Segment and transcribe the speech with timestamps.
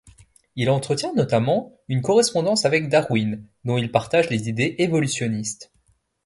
[0.55, 5.71] Il entretient notamment une correspondance avec Darwin, dont il partage les idées évolutionnistes.